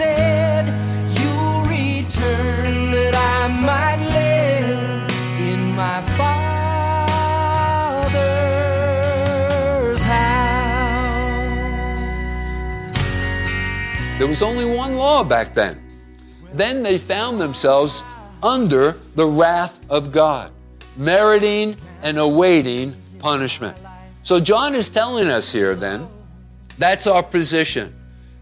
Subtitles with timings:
[0.00, 0.64] said.
[1.18, 6.42] You'll return that I might live in my Father's
[10.02, 10.98] house.
[14.18, 15.78] There was only one law back then.
[16.54, 18.02] Then they found themselves
[18.42, 20.50] under the wrath of God,
[20.96, 23.76] meriting and awaiting punishment.
[24.22, 26.08] So John is telling us here then,
[26.78, 27.94] that's our position.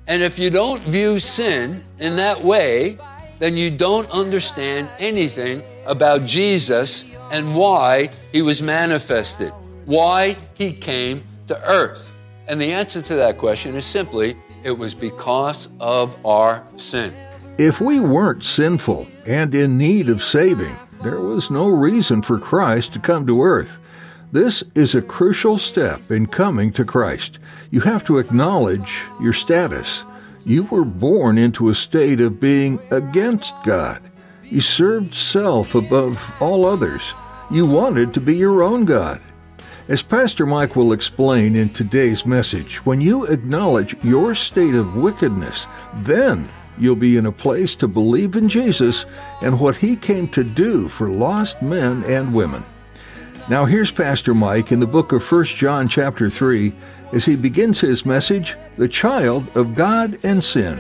[0.08, 2.96] And if you don't view sin in that way,
[3.38, 9.52] then you don't understand anything about Jesus and why he was manifested,
[9.84, 12.14] why he came to earth.
[12.48, 17.12] And the answer to that question is simply it was because of our sin.
[17.58, 22.94] If we weren't sinful and in need of saving, there was no reason for Christ
[22.94, 23.84] to come to earth.
[24.30, 27.38] This is a crucial step in coming to Christ.
[27.70, 30.04] You have to acknowledge your status.
[30.44, 34.02] You were born into a state of being against God.
[34.44, 37.14] You served self above all others.
[37.50, 39.22] You wanted to be your own God.
[39.88, 45.66] As Pastor Mike will explain in today's message, when you acknowledge your state of wickedness,
[45.96, 49.06] then you'll be in a place to believe in Jesus
[49.40, 52.62] and what he came to do for lost men and women.
[53.50, 56.70] Now here's Pastor Mike in the book of 1 John chapter 3
[57.14, 60.78] as he begins his message, The Child of God and Sin.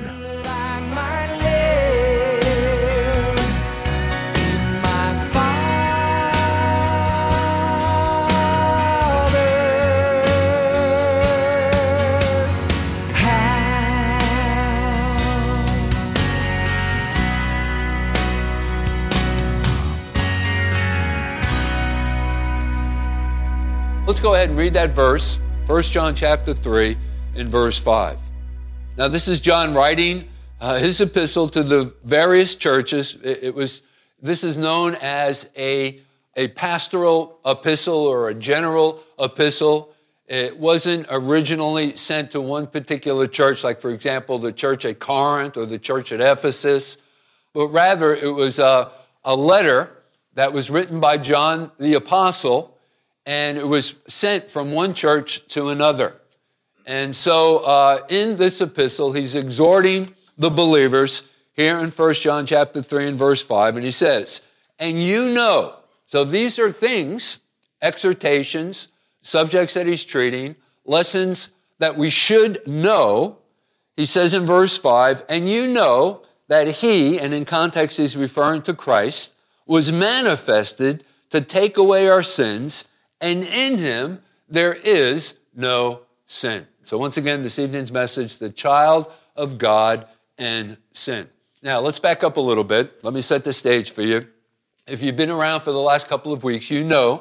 [24.08, 26.96] Let's go ahead and read that verse, 1 John chapter 3
[27.34, 28.18] in verse 5.
[28.96, 30.26] Now, this is John writing
[30.62, 33.18] uh, his epistle to the various churches.
[33.22, 33.82] It, it was,
[34.22, 36.00] this is known as a,
[36.36, 39.92] a pastoral epistle or a general epistle.
[40.26, 45.58] It wasn't originally sent to one particular church, like, for example, the church at Corinth
[45.58, 46.96] or the church at Ephesus,
[47.52, 48.90] but rather it was a,
[49.26, 49.90] a letter
[50.32, 52.77] that was written by John the Apostle
[53.28, 56.14] and it was sent from one church to another.
[56.86, 61.20] And so uh, in this epistle, he's exhorting the believers
[61.52, 64.40] here in 1 John chapter 3 and verse 5, and he says,
[64.78, 65.74] And you know,
[66.06, 67.40] so these are things,
[67.82, 68.88] exhortations,
[69.20, 70.56] subjects that he's treating,
[70.86, 71.50] lessons
[71.80, 73.36] that we should know.
[73.94, 78.62] He says in verse 5, And you know that he, and in context he's referring
[78.62, 79.32] to Christ,
[79.66, 82.84] was manifested to take away our sins,
[83.20, 86.66] and in him there is no sin.
[86.84, 90.06] So, once again, this evening's message the child of God
[90.38, 91.28] and sin.
[91.62, 93.04] Now, let's back up a little bit.
[93.04, 94.26] Let me set the stage for you.
[94.86, 97.20] If you've been around for the last couple of weeks, you know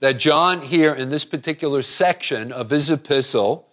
[0.00, 3.68] that John, here in this particular section of his epistle,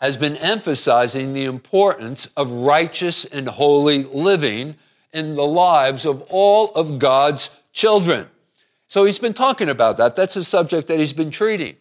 [0.00, 4.76] has been emphasizing the importance of righteous and holy living
[5.12, 8.28] in the lives of all of God's children.
[8.88, 10.16] So he's been talking about that.
[10.16, 11.76] That's a subject that he's been treating.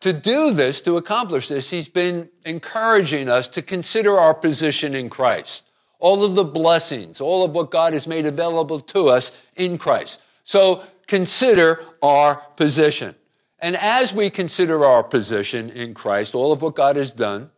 [0.00, 5.08] To do this, to accomplish this, he's been encouraging us to consider our position in
[5.08, 5.68] Christ,
[5.98, 10.20] all of the blessings, all of what God has made available to us in Christ.
[10.44, 13.14] So consider our position.
[13.58, 17.50] And as we consider our position in Christ, all of what God has done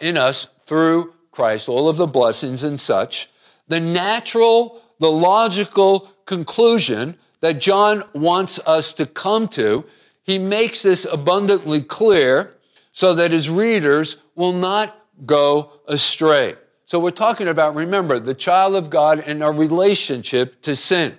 [0.00, 3.28] in us through Christ, all of the blessings and such,
[3.68, 9.84] the natural, the logical conclusion that John wants us to come to,
[10.22, 12.54] he makes this abundantly clear
[12.92, 14.96] so that his readers will not
[15.26, 16.54] go astray.
[16.86, 21.18] So we're talking about, remember, the child of God and our relationship to sin.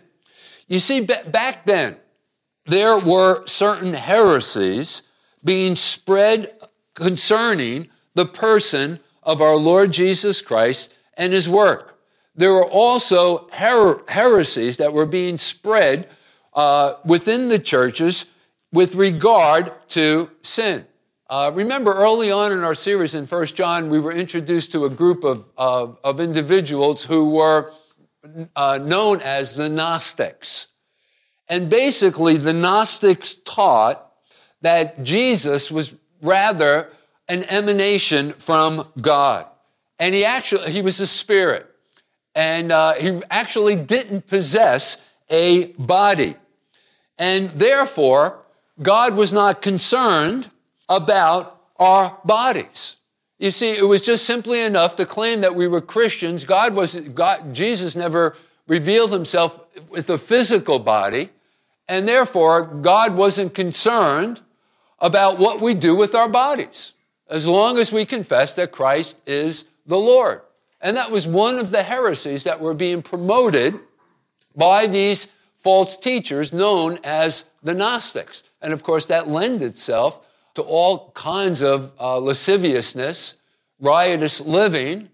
[0.68, 1.95] You see, back then,
[2.66, 5.04] there were certain heresies
[5.44, 6.60] being spread
[6.95, 11.95] concerning the person of our Lord Jesus Christ and his work.
[12.36, 16.10] There were also her- heresies that were being spread
[16.54, 18.26] uh, within the churches
[18.72, 20.86] with regard to sin.
[21.30, 24.90] Uh, remember, early on in our series in 1 John, we were introduced to a
[24.90, 27.72] group of, of, of individuals who were
[28.56, 30.68] uh, known as the Gnostics.
[31.48, 34.12] And basically, the Gnostics taught
[34.62, 36.90] that Jesus was rather
[37.28, 39.46] an emanation from God.
[40.00, 41.70] And he actually, he was a spirit.
[42.36, 44.98] And uh, he actually didn't possess
[45.30, 46.36] a body.
[47.18, 48.40] And therefore,
[48.82, 50.50] God was not concerned
[50.90, 52.98] about our bodies.
[53.40, 56.46] You see, it was just simply enough to claim that we were Christians.
[56.46, 58.36] God was, God, Jesus never
[58.68, 59.60] revealed himself
[59.90, 61.30] with a physical body,
[61.88, 64.42] and therefore God wasn't concerned
[65.00, 66.94] about what we do with our bodies,
[67.30, 70.42] as long as we confess that Christ is the Lord.
[70.81, 73.80] And that was one of the heresies that were being promoted
[74.56, 78.44] by these false teachers known as the Gnostics.
[78.62, 80.25] And of course, that lends itself
[80.56, 83.36] to all kinds of uh, lasciviousness,
[83.80, 85.10] riotous living,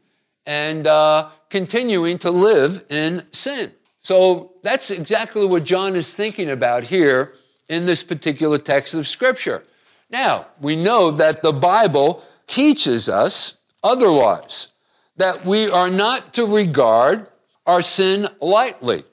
[0.45, 3.71] and uh, continuing to live in sin.
[4.01, 7.33] So that's exactly what John is thinking about here
[7.69, 9.63] in this particular text of Scripture.
[10.09, 13.53] Now, we know that the Bible teaches us
[13.83, 14.67] otherwise,
[15.17, 17.27] that we are not to regard
[17.65, 19.03] our sin lightly,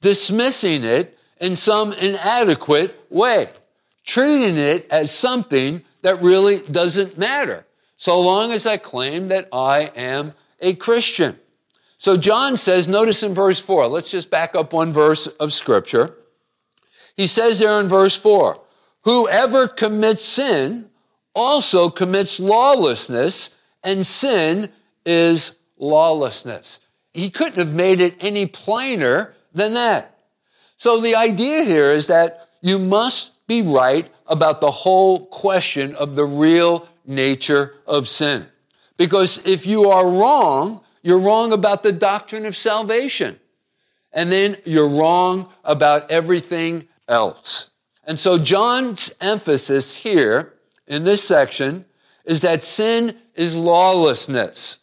[0.00, 3.48] dismissing it in some inadequate way,
[4.04, 7.66] treating it as something that really doesn't matter,
[7.96, 11.38] so long as I claim that I am a Christian.
[11.98, 16.14] So John says, notice in verse 4, let's just back up one verse of scripture.
[17.16, 18.60] He says there in verse 4,
[19.02, 20.90] whoever commits sin
[21.34, 23.50] also commits lawlessness,
[23.84, 24.70] and sin
[25.08, 26.80] is lawlessness.
[27.14, 30.18] He couldn't have made it any plainer than that.
[30.76, 36.14] So the idea here is that you must be right about the whole question of
[36.14, 38.46] the real nature of sin.
[38.98, 43.40] Because if you are wrong, you're wrong about the doctrine of salvation.
[44.12, 47.70] And then you're wrong about everything else.
[48.04, 50.54] And so John's emphasis here
[50.86, 51.86] in this section
[52.24, 54.77] is that sin is lawlessness.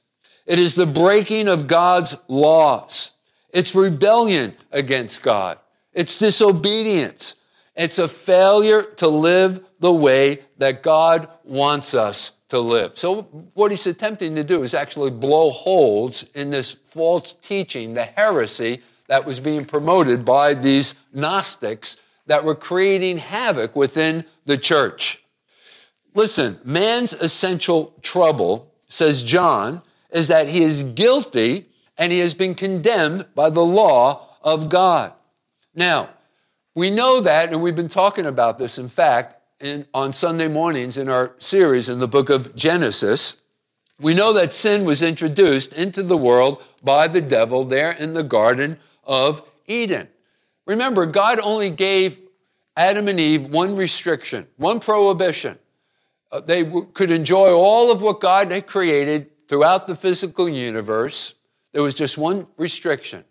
[0.45, 3.11] It is the breaking of God's laws.
[3.51, 5.59] It's rebellion against God.
[5.93, 7.35] It's disobedience.
[7.75, 12.97] It's a failure to live the way that God wants us to live.
[12.97, 18.03] So, what he's attempting to do is actually blow holes in this false teaching, the
[18.03, 25.23] heresy that was being promoted by these Gnostics that were creating havoc within the church.
[26.13, 29.81] Listen, man's essential trouble, says John,
[30.15, 31.67] is that he is guilty
[31.97, 35.11] and he has been condemned by the law of God.
[35.75, 36.09] Now,
[36.73, 40.97] we know that, and we've been talking about this, in fact, in, on Sunday mornings
[40.97, 43.35] in our series in the book of Genesis.
[43.99, 48.23] We know that sin was introduced into the world by the devil there in the
[48.23, 50.07] Garden of Eden.
[50.65, 52.21] Remember, God only gave
[52.77, 55.59] Adam and Eve one restriction, one prohibition.
[56.31, 61.35] Uh, they w- could enjoy all of what God had created throughout the physical universe.
[61.73, 63.25] There was just one restriction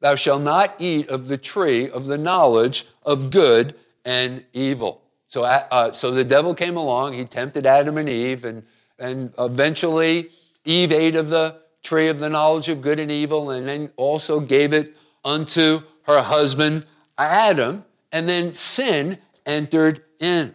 [0.00, 3.74] Thou shalt not eat of the tree of the knowledge of good
[4.04, 5.02] and evil.
[5.28, 8.62] So, uh, uh, so the devil came along, he tempted Adam and Eve, and,
[8.98, 10.30] and eventually
[10.64, 14.38] Eve ate of the tree of the knowledge of good and evil, and then also
[14.38, 16.84] gave it unto her husband
[17.18, 20.54] Adam, and then sin entered in.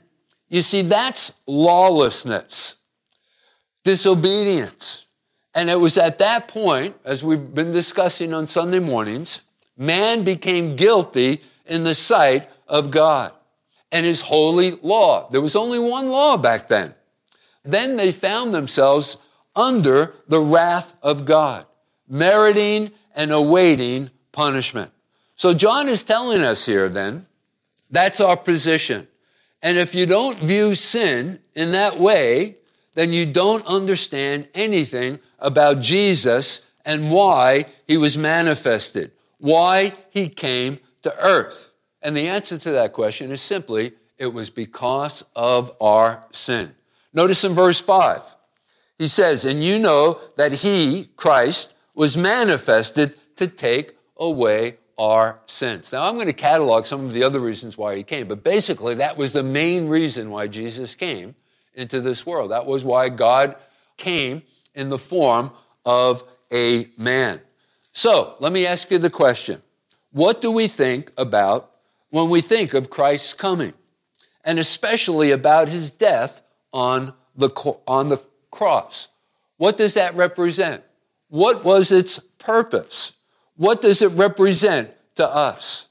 [0.50, 2.76] You see, that's lawlessness,
[3.84, 5.06] disobedience.
[5.54, 9.42] And it was at that point, as we've been discussing on Sunday mornings,
[9.78, 13.34] man became guilty in the sight of God
[13.92, 15.30] and his holy law.
[15.30, 16.96] There was only one law back then.
[17.64, 19.18] Then they found themselves
[19.56, 21.66] under the wrath of God,
[22.08, 24.92] meriting and awaiting punishment.
[25.36, 27.28] So John is telling us here then,
[27.90, 29.08] that's our position.
[29.62, 32.58] And if you don't view sin in that way,
[32.94, 40.80] then you don't understand anything about Jesus and why he was manifested, why he came
[41.04, 41.72] to earth.
[42.02, 46.76] And the answer to that question is simply it was because of our sin.
[47.14, 48.24] Notice in verse 5,
[48.98, 55.92] he says, And you know that he, Christ, was manifested to take away our sins.
[55.92, 58.96] Now, I'm going to catalog some of the other reasons why he came, but basically,
[58.96, 61.36] that was the main reason why Jesus came
[61.74, 62.52] into this world.
[62.52, 63.56] That was why God
[63.98, 64.44] came
[64.76, 65.52] in the form
[65.86, 67.42] of a man.
[67.94, 69.62] So let me ask you the question
[70.12, 71.72] What do we think about
[72.10, 73.74] when we think of Christ's coming?
[74.44, 76.42] And especially about his death
[76.74, 77.50] on the,
[77.88, 79.08] on the cross.
[79.58, 80.84] What does that represent?
[81.30, 83.14] What was its purpose?
[83.56, 85.88] What does it represent to us?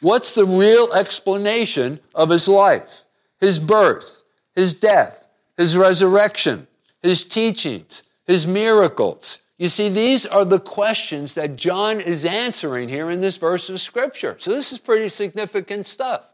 [0.00, 3.04] What's the real explanation of his life,
[3.40, 4.13] his birth,
[4.54, 6.66] his death, his resurrection,
[7.02, 9.38] his teachings, his miracles?
[9.58, 13.80] You see, these are the questions that John is answering here in this verse of
[13.80, 14.36] Scripture.
[14.40, 16.30] So this is pretty significant stuff.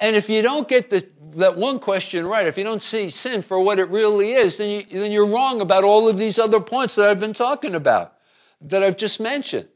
[0.00, 3.42] And if you don't get the, that one question right, if you don't see sin
[3.42, 6.60] for what it really is, then, you, then you're wrong about all of these other
[6.60, 8.14] points that I've been talking about,
[8.60, 9.68] that I've just mentioned.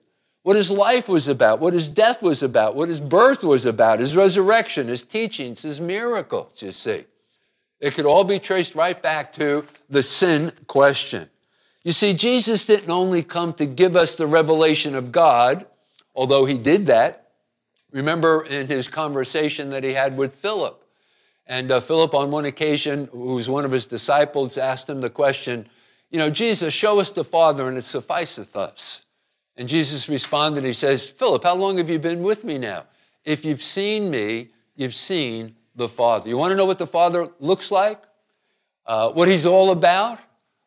[0.42, 4.00] What his life was about, what his death was about, what his birth was about,
[4.00, 7.04] his resurrection, his teachings, his miracles, you see.
[7.80, 11.28] It could all be traced right back to the sin question.
[11.84, 15.64] You see, Jesus didn't only come to give us the revelation of God,
[16.14, 17.30] although he did that.
[17.92, 20.84] Remember in his conversation that he had with Philip.
[21.46, 25.08] And uh, Philip, on one occasion, who was one of his disciples, asked him the
[25.08, 25.66] question,
[26.10, 29.04] You know, Jesus, show us the Father, and it sufficeth us.
[29.56, 32.84] And Jesus responded, He says, Philip, how long have you been with me now?
[33.24, 36.28] If you've seen me, you've seen the Father.
[36.28, 38.02] You want to know what the Father looks like?
[38.84, 40.18] Uh, what he's all about?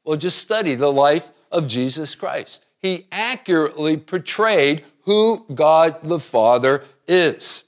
[0.03, 2.65] Well, just study the life of Jesus Christ.
[2.79, 7.63] He accurately portrayed who God the Father is.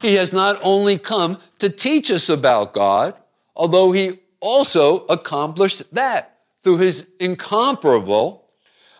[0.00, 3.14] He has not only come to teach us about God,
[3.56, 8.50] although he also accomplished that through his incomparable,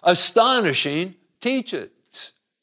[0.03, 1.91] astonishing teachings.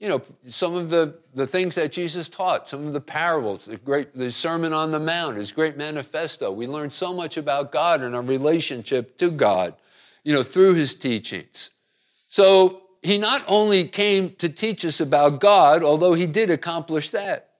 [0.02, 3.78] You know, some of the, the things that Jesus taught, some of the parables, the
[3.78, 6.52] great the Sermon on the Mount, his great manifesto.
[6.52, 9.76] We learn so much about God and our relationship to God,
[10.24, 11.70] you know, through his teachings.
[12.30, 17.52] So he not only came to teach us about God, although he did accomplish that,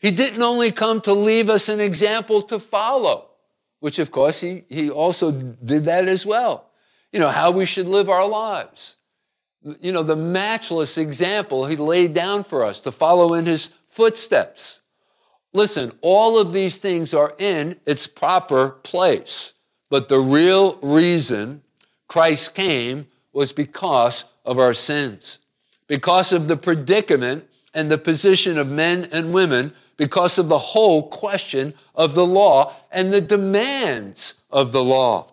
[0.00, 3.28] he didn't only come to leave us an example to follow,
[3.78, 6.70] which of course he, he also did that as well.
[7.12, 8.97] You know, how we should live our lives
[9.80, 14.80] you know, the matchless example he laid down for us to follow in his footsteps.
[15.52, 19.52] Listen, all of these things are in its proper place.
[19.90, 21.62] But the real reason
[22.06, 25.38] Christ came was because of our sins,
[25.86, 31.08] because of the predicament and the position of men and women, because of the whole
[31.08, 35.32] question of the law and the demands of the law.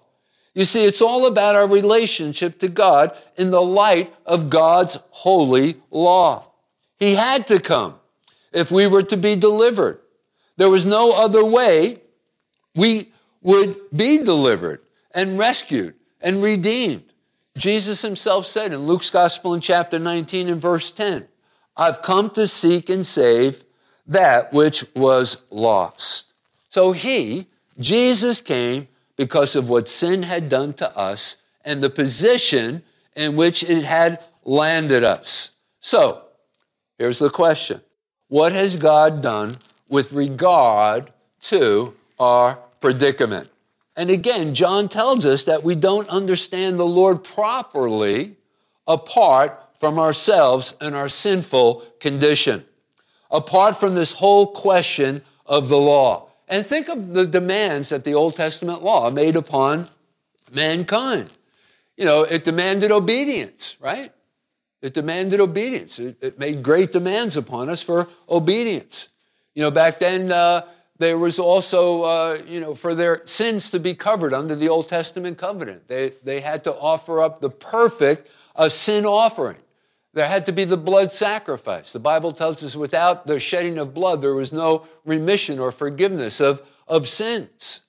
[0.55, 5.75] You see, it's all about our relationship to God in the light of God's holy
[5.91, 6.49] law.
[6.97, 7.95] He had to come
[8.53, 9.99] if we were to be delivered.
[10.55, 11.97] There was no other way
[12.73, 14.79] we would be delivered
[15.13, 17.03] and rescued and redeemed.
[17.57, 21.27] Jesus himself said in Luke's Gospel in chapter 19 and verse 10,
[21.75, 23.65] I've come to seek and save
[24.07, 26.33] that which was lost.
[26.69, 27.47] So he,
[27.77, 32.83] Jesus, came because of what sin had done to us and the position
[33.15, 35.51] in which it had landed us.
[35.79, 36.23] So,
[36.97, 37.81] here's the question
[38.27, 39.55] What has God done
[39.89, 41.11] with regard
[41.43, 43.49] to our predicament?
[43.97, 48.35] And again, John tells us that we don't understand the Lord properly
[48.87, 52.65] apart from ourselves and our sinful condition,
[53.31, 56.24] apart from this whole question of the law.
[56.47, 59.89] And think of the demands that the Old Testament law made upon
[60.51, 61.29] mankind.
[61.97, 64.11] You know, it demanded obedience, right?
[64.81, 65.97] It demanded obedience.
[65.97, 69.09] It, it made great demands upon us for obedience.
[69.55, 70.61] You know, back then, uh,
[70.97, 74.87] there was also, uh, you know, for their sins to be covered under the Old
[74.87, 75.87] Testament covenant.
[75.87, 79.57] They, they had to offer up the perfect uh, sin offering.
[80.15, 81.91] There had to be the blood sacrifice.
[81.91, 86.39] The Bible tells us without the shedding of blood, there was no remission or forgiveness
[86.39, 87.81] of, of sins.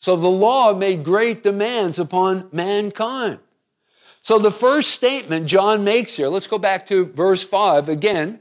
[0.00, 3.38] So the law made great demands upon mankind.
[4.20, 8.40] So the first statement John makes here, let's go back to verse 5 again.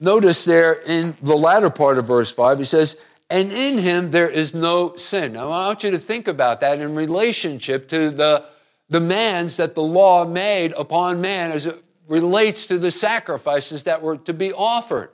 [0.00, 2.96] Notice there in the latter part of verse 5, he says,
[3.28, 5.34] And in him there is no sin.
[5.34, 8.46] Now I want you to think about that in relationship to the
[8.88, 14.16] demands that the law made upon man as it relates to the sacrifices that were
[14.16, 15.12] to be offered.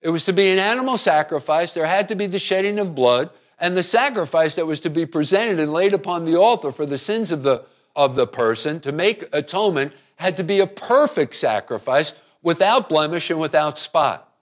[0.00, 3.30] It was to be an animal sacrifice, there had to be the shedding of blood,
[3.58, 6.98] and the sacrifice that was to be presented and laid upon the altar for the
[6.98, 7.64] sins of the,
[7.96, 13.40] of the person to make atonement had to be a perfect sacrifice without blemish and
[13.40, 14.32] without spot.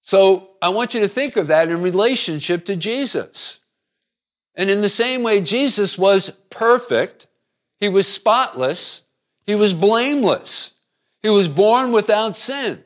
[0.00, 3.58] So I want you to think of that in relationship to Jesus.
[4.54, 7.26] And in the same way, Jesus was perfect,
[7.80, 9.02] he was spotless,
[9.46, 10.72] he was blameless.
[11.26, 12.84] He was born without sin.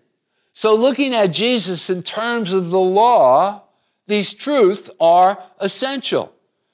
[0.54, 3.64] So, looking at Jesus in terms of the law,
[4.06, 6.32] these truths are essential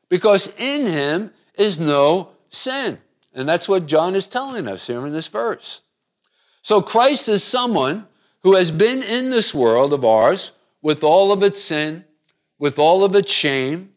[0.08, 2.98] because in him is no sin.
[3.34, 5.80] And that's what John is telling us here in this verse.
[6.62, 8.06] So Christ is someone
[8.44, 12.04] who has been in this world of ours with all of its sin,
[12.60, 13.92] with all of its shame.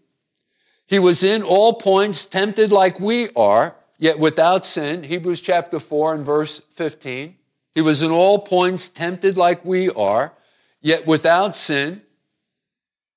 [0.87, 5.03] He was in all points tempted like we are, yet without sin.
[5.03, 7.35] Hebrews chapter 4 and verse 15.
[7.75, 10.33] He was in all points tempted like we are,
[10.81, 12.01] yet without sin.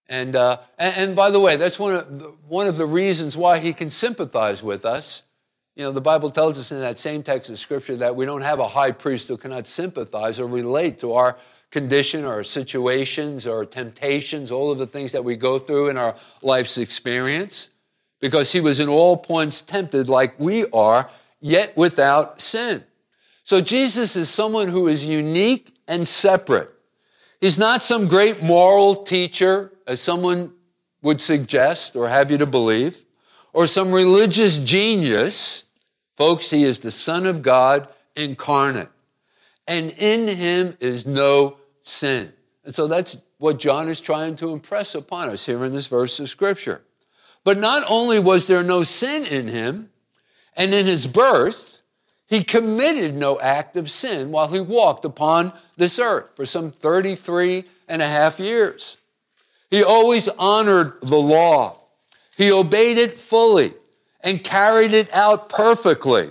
[0.08, 3.36] And, uh, and, and by the way, that's one of, the, one of the reasons
[3.36, 5.22] why he can sympathize with us.
[5.74, 8.42] You know, the Bible tells us in that same text of Scripture that we don't
[8.42, 11.36] have a high priest who cannot sympathize or relate to our
[11.70, 16.14] condition our situations our temptations, all of the things that we go through in our
[16.42, 17.70] life's experience,
[18.20, 21.08] because he was in all points tempted like we are,
[21.40, 22.84] yet without sin.
[23.44, 26.70] So Jesus is someone who is unique and separate.
[27.40, 30.52] He's not some great moral teacher, as someone
[31.02, 33.04] would suggest or have you to believe,
[33.52, 35.64] or some religious genius.
[36.16, 38.90] Folks, he is the Son of God incarnate.
[39.66, 42.32] And in him is no sin.
[42.64, 46.20] And so that's what John is trying to impress upon us here in this verse
[46.20, 46.82] of Scripture.
[47.42, 49.90] But not only was there no sin in him,
[50.56, 51.71] and in his birth,
[52.32, 57.64] he committed no act of sin while he walked upon this earth for some 33
[57.88, 58.96] and a half years.
[59.70, 61.76] He always honored the law.
[62.38, 63.74] He obeyed it fully
[64.22, 66.30] and carried it out perfectly.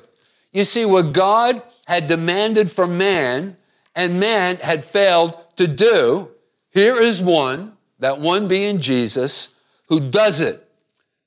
[0.52, 3.56] You see, what God had demanded from man
[3.96, 6.32] and man had failed to do,
[6.72, 9.50] here is one, that one being Jesus,
[9.88, 10.68] who does it.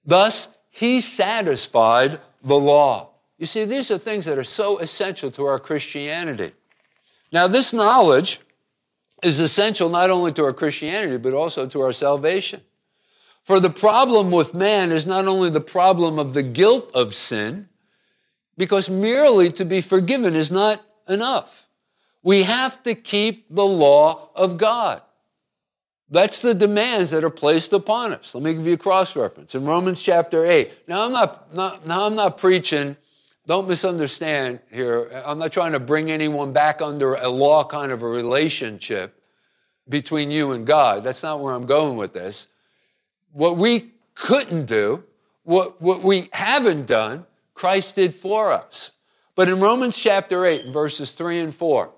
[0.05, 3.14] Thus, he satisfied the law.
[3.39, 6.53] You see, these are things that are so essential to our Christianity.
[7.33, 8.41] Now, this knowledge
[9.23, 12.61] is essential not only to our Christianity, but also to our salvation.
[13.43, 17.69] For the problem with man is not only the problem of the guilt of sin,
[18.57, 21.67] because merely to be forgiven is not enough.
[22.23, 25.03] We have to keep the law of God.
[26.09, 28.35] That's the demands that are placed upon us.
[28.35, 30.89] Let me give you a cross reference in Romans chapter 8.
[30.89, 32.97] Now I'm not, not now I'm not preaching,
[33.47, 35.11] don't misunderstand here.
[35.25, 39.21] I'm not trying to bring anyone back under a law kind of a relationship
[39.89, 41.05] between you and God.
[41.05, 42.49] That's not where I'm going with this.
[43.33, 45.05] What we couldn't do,
[45.43, 48.93] what, what we haven't done, Christ did for us.
[49.35, 51.93] But in Romans chapter 8, verses 3 and 4,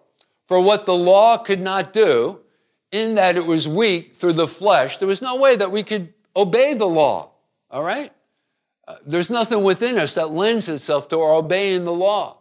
[0.46, 2.40] for what the law could not do,
[2.92, 6.12] in that it was weak through the flesh, there was no way that we could
[6.35, 7.30] obey the law.
[7.70, 8.12] All right?
[8.88, 12.38] Uh, there's nothing within us that lends itself to our obeying the law.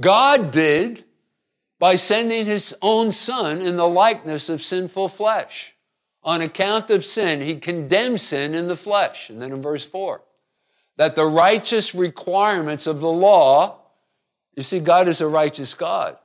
[0.00, 1.04] God did
[1.78, 5.74] by sending his own son in the likeness of sinful flesh.
[6.22, 9.30] On account of sin, he condemned sin in the flesh.
[9.30, 10.22] And then in verse 4,
[10.96, 13.80] that the righteous requirements of the law,
[14.54, 16.18] you see, God is a righteous God.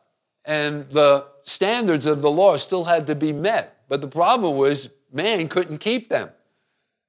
[0.44, 3.84] And the standards of the law still had to be met.
[3.88, 6.30] But the problem was man couldn't keep them.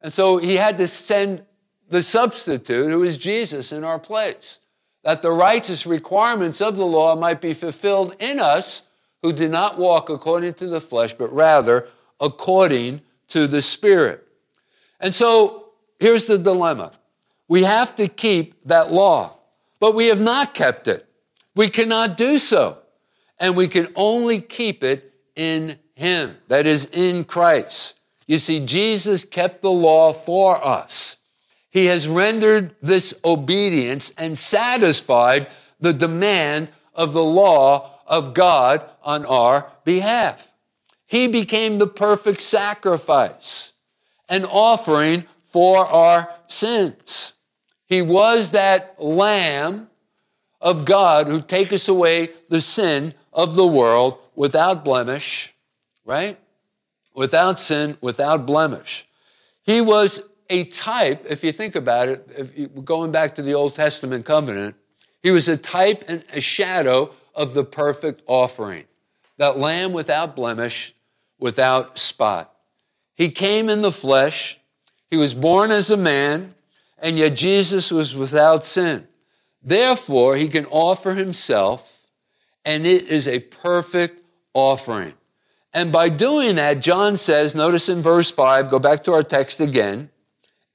[0.01, 1.45] And so he had to send
[1.89, 4.59] the substitute, who is Jesus, in our place,
[5.03, 8.83] that the righteous requirements of the law might be fulfilled in us
[9.23, 11.87] who do not walk according to the flesh, but rather
[12.21, 14.27] according to the Spirit.
[15.01, 16.93] And so here's the dilemma
[17.49, 19.37] we have to keep that law,
[19.79, 21.07] but we have not kept it.
[21.55, 22.79] We cannot do so
[23.39, 27.95] and we can only keep it in Him, that is, in Christ.
[28.27, 31.16] You see, Jesus kept the law for us.
[31.77, 39.27] He has rendered this obedience and satisfied the demand of the law of God on
[39.27, 40.55] our behalf.
[41.05, 43.73] He became the perfect sacrifice,
[44.27, 47.35] an offering for our sins.
[47.85, 49.91] He was that lamb
[50.63, 55.55] of God who taketh away the sin of the world without blemish,
[56.07, 56.39] right?
[57.15, 59.07] Without sin, without blemish.
[59.63, 63.75] He was a type, if you think about it, if going back to the Old
[63.75, 64.77] Testament covenant,
[65.23, 68.85] he was a type and a shadow of the perfect offering,
[69.39, 70.95] that lamb without blemish,
[71.39, 72.55] without spot.
[73.15, 74.59] He came in the flesh,
[75.11, 76.55] he was born as a man,
[76.99, 79.07] and yet Jesus was without sin.
[79.63, 81.97] Therefore, he can offer himself
[82.65, 85.15] and it is a perfect offering.
[85.73, 89.61] And by doing that, John says, notice in verse 5, go back to our text
[89.61, 90.11] again,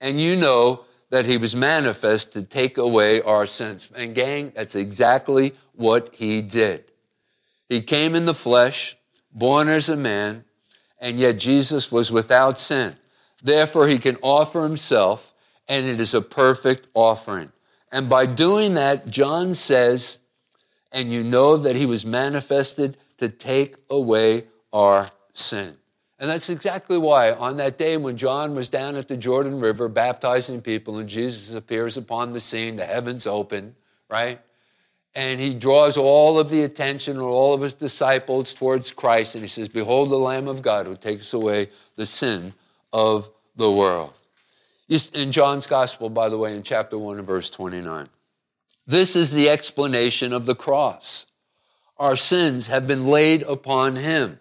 [0.02, 3.92] and you know that he was manifest to take away our sins.
[3.96, 6.92] And gang, that's exactly what he did.
[7.70, 8.98] He came in the flesh,
[9.32, 10.44] born as a man,
[11.00, 12.96] and yet Jesus was without sin.
[13.44, 15.34] Therefore, he can offer himself,
[15.68, 17.52] and it is a perfect offering.
[17.92, 20.18] And by doing that, John says,
[20.92, 25.78] and you know that he was manifested to take away our sin.
[26.22, 29.90] And that's exactly why on that day when John was down at the Jordan River
[29.90, 33.76] baptizing people and Jesus appears upon the scene, the heavens open,
[34.08, 34.40] right?
[35.16, 39.44] And he draws all of the attention of all of his disciples towards Christ and
[39.44, 42.54] he says, Behold the Lamb of God who takes away the sin
[42.94, 44.14] of the world.
[45.16, 48.08] In John's Gospel, by the way, in chapter 1 and verse 29.
[48.86, 51.26] This is the explanation of the cross.
[51.98, 54.38] Our sins have been laid upon him.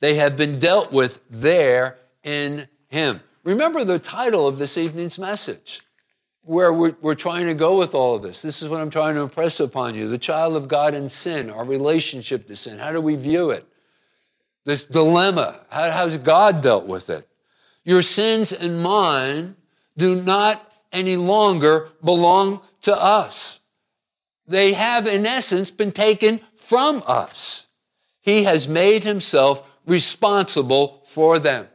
[0.00, 3.20] They have been dealt with there in him.
[3.44, 5.80] Remember the title of this evening's message,
[6.42, 8.42] where we're, we're, trying to go with all of this.
[8.42, 11.50] This is what I'm trying to impress upon you the child of God in sin,
[11.50, 12.78] our relationship to sin.
[12.78, 13.66] How do we view it?
[14.64, 15.60] This dilemma.
[15.70, 17.26] How, how's God dealt with it?
[17.84, 19.56] Your sins and mine
[19.96, 23.60] do not any longer belong to us.
[24.46, 27.66] They have, in essence, been taken from us.
[28.20, 31.66] He has made himself responsible for them.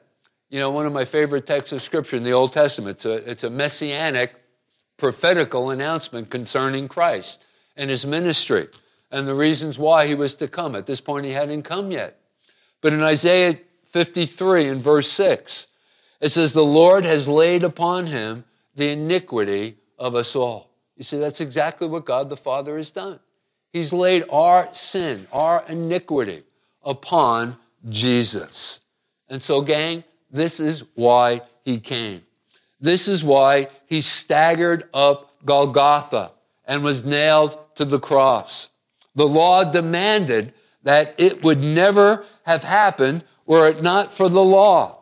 [0.49, 3.29] You know, one of my favorite texts of scripture in the Old Testament, it's a,
[3.29, 4.35] it's a messianic
[4.97, 7.45] prophetical announcement concerning Christ
[7.75, 8.67] and his ministry
[9.11, 10.75] and the reasons why he was to come.
[10.75, 12.19] At this point, he hadn't come yet.
[12.81, 13.57] But in Isaiah
[13.91, 15.67] 53 in verse 6,
[16.21, 18.45] it says, The Lord has laid upon him
[18.75, 20.69] the iniquity of us all.
[20.95, 23.19] You see, that's exactly what God the Father has done.
[23.71, 26.43] He's laid our sin, our iniquity
[26.83, 27.57] upon
[27.89, 28.79] Jesus.
[29.29, 32.21] And so, gang, this is why he came.
[32.79, 36.31] This is why he staggered up Golgotha
[36.65, 38.67] and was nailed to the cross.
[39.15, 44.99] The law demanded that it would never have happened were it not for the law.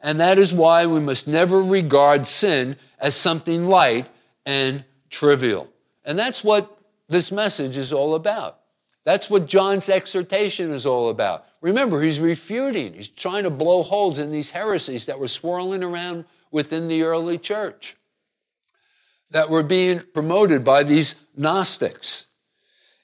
[0.00, 4.06] And that is why we must never regard sin as something light
[4.44, 5.68] and trivial.
[6.04, 8.60] And that's what this message is all about.
[9.04, 11.46] That's what John's exhortation is all about.
[11.60, 16.24] Remember, he's refuting, he's trying to blow holes in these heresies that were swirling around
[16.50, 17.96] within the early church,
[19.30, 22.26] that were being promoted by these Gnostics.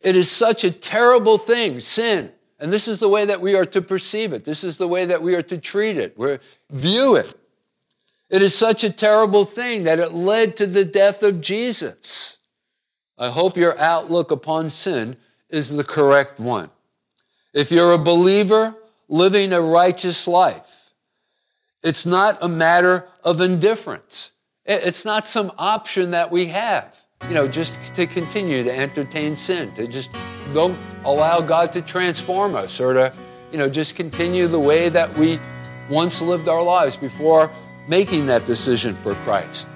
[0.00, 2.32] It is such a terrible thing, sin.
[2.58, 4.44] And this is the way that we are to perceive it.
[4.44, 6.38] This is the way that we are to treat it, we
[6.70, 7.34] view it.
[8.30, 12.36] It is such a terrible thing that it led to the death of Jesus.
[13.18, 15.16] I hope your outlook upon sin
[15.50, 16.70] is the correct one.
[17.52, 18.74] If you're a believer
[19.08, 20.92] living a righteous life,
[21.82, 24.32] it's not a matter of indifference.
[24.64, 26.96] It's not some option that we have,
[27.28, 30.12] you know, just to continue to entertain sin, to just
[30.52, 33.12] don't allow God to transform us or to,
[33.50, 35.38] you know, just continue the way that we
[35.88, 37.50] once lived our lives before
[37.88, 39.68] making that decision for Christ.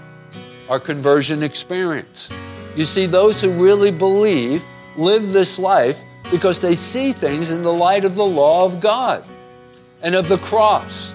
[0.69, 2.29] Our conversion experience.
[2.77, 4.65] You see, those who really believe
[4.97, 9.25] live this life because they see things in the light of the law of God
[10.03, 11.15] and of the cross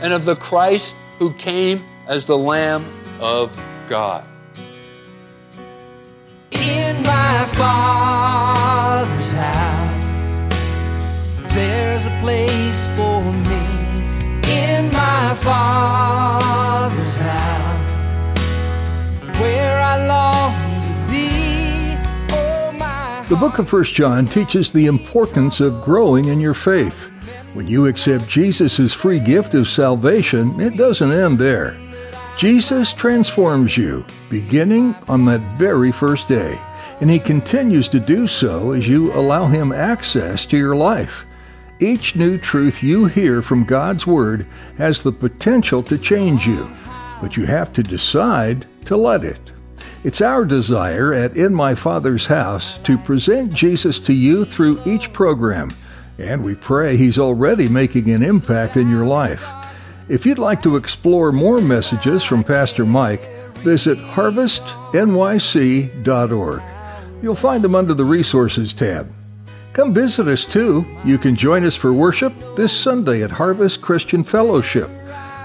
[0.00, 2.84] and of the Christ who came as the Lamb
[3.20, 4.24] of God.
[6.52, 10.38] In my Father's house,
[11.54, 13.60] there's a place for me.
[14.50, 18.38] In my Father's house,
[19.38, 20.59] where I long
[23.30, 27.12] The book of 1 John teaches the importance of growing in your faith.
[27.54, 31.76] When you accept Jesus' free gift of salvation, it doesn't end there.
[32.36, 36.60] Jesus transforms you, beginning on that very first day,
[37.00, 41.24] and he continues to do so as you allow him access to your life.
[41.78, 44.44] Each new truth you hear from God's Word
[44.76, 46.68] has the potential to change you,
[47.22, 49.49] but you have to decide to let it.
[50.02, 55.12] It's our desire at In My Father's House to present Jesus to you through each
[55.12, 55.68] program,
[56.18, 59.46] and we pray He's already making an impact in your life.
[60.08, 66.62] If you'd like to explore more messages from Pastor Mike, visit harvestnyc.org.
[67.22, 69.12] You'll find them under the Resources tab.
[69.74, 70.86] Come visit us too.
[71.04, 74.88] You can join us for worship this Sunday at Harvest Christian Fellowship.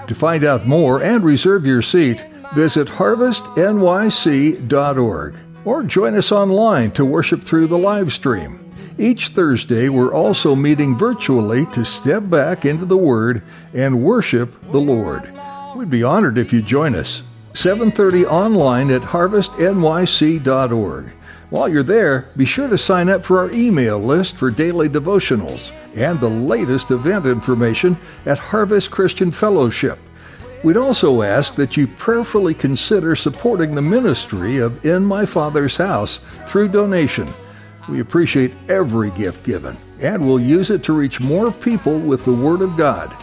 [0.08, 2.24] To find out more and reserve your seat,
[2.56, 8.62] visit harvestnyc.org or join us online to worship through the live stream.
[8.98, 14.80] Each Thursday, we're also meeting virtually to step back into the Word and worship the
[14.80, 15.30] Lord.
[15.76, 17.22] We'd be honored if you join us.
[17.54, 21.06] 7:30 online at harvestnyc.org.
[21.50, 25.72] While you're there, be sure to sign up for our email list for daily devotionals
[25.96, 30.00] and the latest event information at Harvest Christian Fellowship.
[30.66, 36.18] We'd also ask that you prayerfully consider supporting the ministry of In My Father's House
[36.48, 37.28] through donation.
[37.88, 42.34] We appreciate every gift given, and we'll use it to reach more people with the
[42.34, 43.14] Word of God.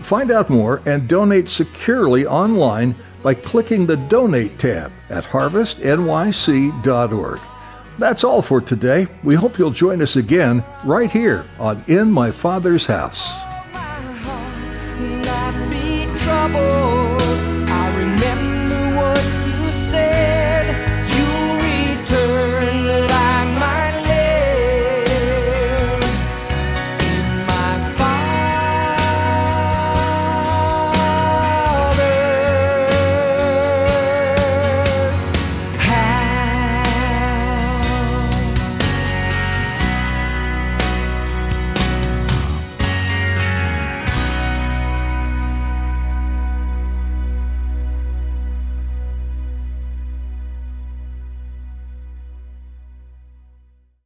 [0.00, 7.40] Find out more and donate securely online by clicking the Donate tab at harvestnyc.org.
[7.98, 9.06] That's all for today.
[9.22, 13.45] We hope you'll join us again right here on In My Father's House.
[16.16, 17.55] Troubled